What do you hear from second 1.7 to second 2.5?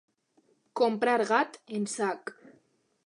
en sac.